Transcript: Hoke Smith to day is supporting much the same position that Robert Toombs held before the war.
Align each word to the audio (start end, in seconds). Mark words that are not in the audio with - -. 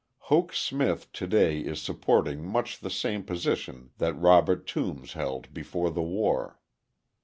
Hoke 0.31 0.51
Smith 0.51 1.11
to 1.13 1.27
day 1.27 1.59
is 1.59 1.79
supporting 1.79 2.43
much 2.43 2.79
the 2.79 2.89
same 2.89 3.21
position 3.21 3.91
that 3.99 4.15
Robert 4.19 4.65
Toombs 4.65 5.13
held 5.13 5.53
before 5.53 5.91
the 5.91 6.01
war. 6.01 6.59